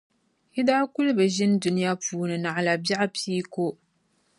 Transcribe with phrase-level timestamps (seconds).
[0.53, 3.65] Yi daa kuli bi ʒini Dunia puuni naɣila biεɣu pia ko.